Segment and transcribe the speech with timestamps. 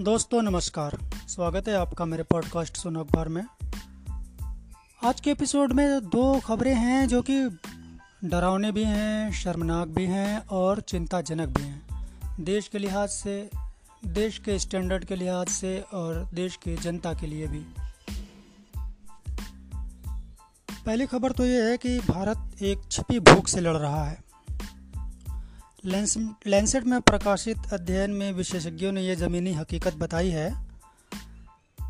[0.00, 0.98] दोस्तों, नमस्कार।
[1.28, 3.42] स्वागत है आपका मेरे पॉडकास्ट सुनो अखबार में।
[5.04, 7.58] आज के एपिसोड में दो खबरें हैं जो कि
[8.24, 12.08] डरावने भी हैं, शर्मनाक भी हैं और चिंताजनक भी हैं।
[12.40, 13.50] देश के लिहाज से,
[14.06, 17.66] देश के स्टैंडर्ड के लिहाज से और देश की जनता के लिए भी।
[20.86, 24.23] पहली खबर तो ये है कि भारत एक छिपी भूख से लड़ रहा है।
[25.86, 30.66] लैंसेट में प्रकाशित अध्ययन में विशेषज्ञों ने यह ज़मीनी हकीकत बताई है।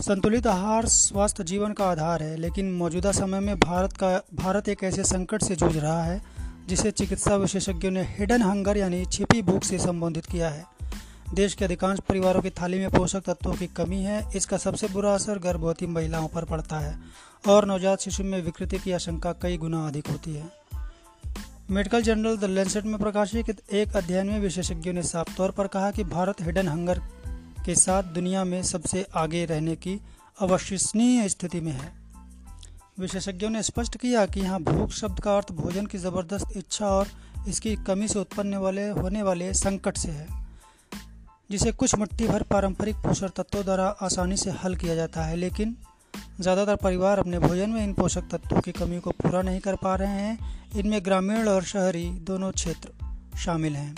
[0.00, 4.84] संतुलित आहार स्वस्थ जीवन का आधार है, लेकिन मौजूदा समय में भारत का, भारत एक
[4.84, 6.22] ऐसे संकट से जूझ रहा है,
[6.68, 10.64] जिसे चिकित्सा विशेषज्ञों ने हिडन हंगर यानी छिपी भूख से संबोधित किया है।
[11.34, 15.14] देश के अधिकांश परिवारों की थाली में पोषक तत्वों की कमी है, इसका सबसे बुरा
[15.14, 16.98] असर गर्भवती महिलाओं पर पड़ता है,
[17.48, 20.59] और नवजात शिशु में विकृति की आशंका कई गुना अधिक होती है।
[21.70, 25.90] मेडिकल जर्नल द लेंसेट में प्रकाशित एक अध्ययन में विशेषज्ञों ने साफ़ तौर पर कहा
[25.90, 26.98] कि भारत हिडन हंगर
[27.64, 29.94] के साथ दुनिया में सबसे आगे रहने की
[30.40, 31.92] अविश्वसनीय स्थिति में है।
[32.98, 37.08] विशेषज्ञों ने स्पष्ट किया कि यहाँ भूख, शब्द का अर्थ भोजन की ज़बरदस्त इच्छा और
[37.48, 40.26] इसकी कमी से उत्पन्न वाले, होने वाले संकट से है,
[41.50, 45.76] जिसे कुछ मिट्टी भर पारंपरिक पोषण तत्वों द्वारा आसानी से हल किया जाता है, लेकिन
[46.40, 49.94] ज़्यादातर परिवार अपने भोजन में इन पोषक तत्वों की कमी को पूरा नहीं कर पा
[49.94, 50.38] रहे हैं।
[50.76, 53.94] इनमें ग्रामीण और शहरी दोनों क्षेत्र शामिल हैं।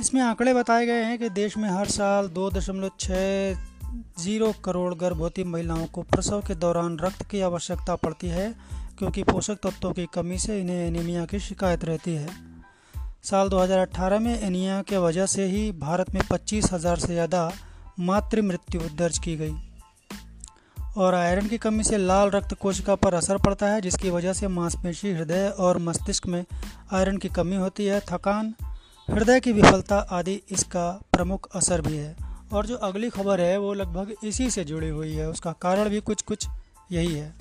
[0.00, 3.54] इसमें आंकड़े बताए गए हैं कि देश में हर साल दो दशमलव छः
[4.18, 8.52] ज़ीरो करोड़ गर्भवती महिलाओं को प्रसव के दौरान रक्त की आवश्यकता पड़ती है,
[8.98, 12.28] क्योंकि पोषक तत्वों की कमी से इन्हें एनीमिया की शिकायत रहती है।
[13.24, 17.50] साल 2018 में एनीमिया के वजह से ही भारत में पच्चीस हज़ार से ज़्यादा
[18.00, 19.54] मातृ मृत्यु दर्ज की गई।
[20.96, 24.48] और आयरन की कमी से लाल रक्त कोशिका पर असर पड़ता है, जिसकी वजह से
[24.48, 26.44] मांसपेशी, हृदय और मस्तिष्क में
[26.92, 28.54] आयरन की कमी होती है। थकान,
[29.10, 32.16] हृदय की विफलता आदि इसका प्रमुख असर भी है।
[32.52, 36.00] और जो अगली खबर है, वो लगभग इसी से जुड़ी हुई है। उसका कारण भी
[36.00, 36.46] कुछ कुछ
[36.92, 37.34] यही है,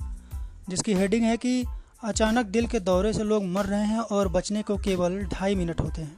[0.70, 1.66] जिसकी हेडिंग है कि
[2.04, 5.82] अचानक दिल के दौरे से लोग मर रहे हैं और बचने को केवल ढाई मिनट
[5.82, 6.16] होते हैं।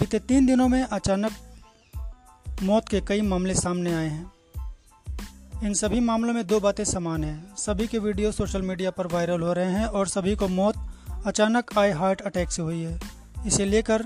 [0.00, 1.32] बीते तीन दिनों में अचानक
[2.62, 4.32] मौत के कई मामले सामने आए हैं।
[5.64, 9.40] इन सभी मामलों में दो बातें समान हैं। सभी के वीडियो सोशल मीडिया पर वायरल
[9.40, 10.74] हो रहे हैं और सभी को मौत
[11.26, 13.00] अचानक आए हार्ट अटैक से हुई है।
[13.46, 14.04] इसे लेकर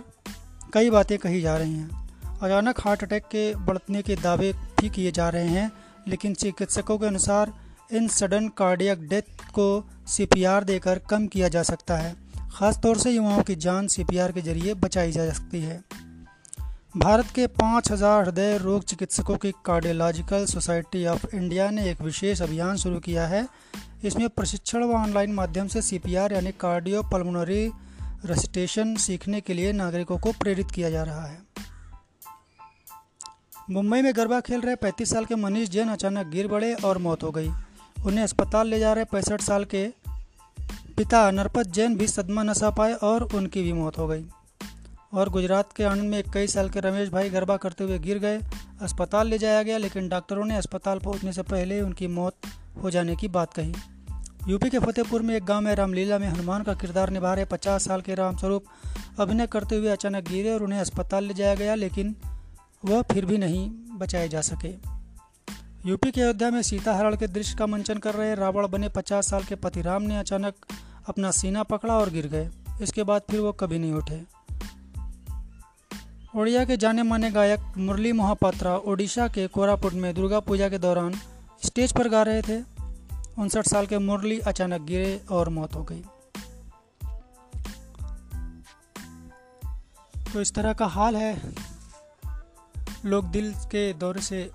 [0.75, 2.09] कई बातें कही जा रही हैं।
[2.43, 5.73] अचानक हार्ट अटैक के बढ़ने के दावे भी किए जा रहे हैं,
[6.09, 7.53] लेकिन चिकित्सकों के अनुसार
[7.93, 12.17] इन सडन कार्डियक डेथ को सीपीआर देकर कम किया जा सकता है।
[12.55, 15.85] ख़ासतौर से युवाओं की जान सीपीआर के ज़रिए बचाई जा सकती है।
[16.97, 22.77] भारत के 5000 हृदय रोग चिकित्सकों की कार्डियोलॉजिकल सोसाइटी ऑफ़ इंडिया ने एक विशेष अभियान
[22.77, 23.49] शुरू किया है।
[24.05, 27.71] इसमें प्रशिक्षण व ऑनलाइन माध्यम से सीपीआर यानी कार्डियो पल्मोनरी
[28.25, 31.43] रेसिटेशन सीखने के लिए नागरिकों को प्रेरित किया जा रहा है।
[33.71, 37.23] मुंबई में गरबा खेल रहे 35 साल के मनीष जैन अचानक गिर पड़े और मौत
[37.23, 37.51] हो गई।
[38.07, 39.87] उन्हें अस्पताल ले जा रहे पैंसठ साल के
[40.97, 44.25] पिता नरपत जैन भी सदमा नशा पाए और उनकी भी मौत हो गई।
[45.13, 48.41] और गुजरात के आनंद में इक्कीस साल के रमेश भाई गरबा करते हुए गिर गए।
[48.83, 52.35] अस्पताल ले जाया गया, लेकिन डॉक्टरों ने अस्पताल पहुँचने से पहले उनकी मौत
[52.83, 53.75] हो जाने की बात कही।
[54.49, 57.85] यूपी के फतेहपुर में एक गाँव में रामलीला में हनुमान का किरदार निभा रहे पचास
[57.85, 58.65] साल के रामस्वरूप
[59.19, 62.15] अभिनय करते हुए अचानक गिरे और उन्हें अस्पताल ले जाया गया, लेकिन
[62.85, 64.75] वह फिर भी नहीं बचाए जा सके।
[65.89, 69.31] यूपी के अयोध्या में सीता हरण के दृश्य का मंचन कर रहे रावण बने पचास
[69.31, 70.55] साल के पति राम ने अचानक
[71.09, 72.51] अपना सीना पकड़ा और गिर गए।
[72.83, 74.38] इसके बाद फिर वो कभी नहीं उठे।
[76.37, 81.15] ओडिया के जाने माने गायक मुरली मोहापात्रा ओडिशा के कोरापुट में दुर्गा पूजा के दौरान
[81.65, 82.61] स्टेज पर गा रहे थे।
[83.39, 86.05] उनसठ साल के मुरली अचानक गिरे और मौत हो गई।
[90.33, 91.55] तो इस तरह का हाल है।
[93.05, 94.51] लोग दिल के दौरे से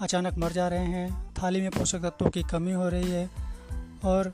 [0.00, 3.30] अचानक मर जा रहे हैं। थाली में पोषक तत्वों की कमी हो रही है
[4.04, 4.32] और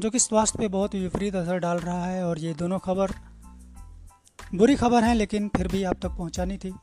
[0.00, 3.10] जो कि स्वास्थ्य पे बहुत विपरीत असर डाल रहा है और ये दोनों खबर
[4.54, 6.74] बुरी खबर है, लेकिन फिर भी आप तक पहुंचानी थी।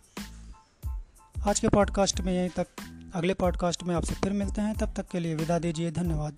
[1.48, 2.68] आज के पॉडकास्ट में यहीं तक।
[3.15, 6.38] अगले पॉडकास्ट में आपसे फिर मिलते हैं, तब तक के लिए विदा दीजिए, धन्यवाद।